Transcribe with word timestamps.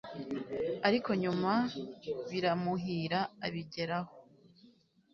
ariko 0.87 1.09
nyuma 1.21 1.51
biramuhira. 2.29 3.19
abigeraho 3.45 4.13